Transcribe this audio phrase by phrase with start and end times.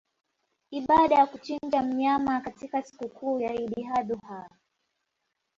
[0.71, 4.49] ibada ya kuchinja mnyama katika sikukuu ya Idi Adhu ha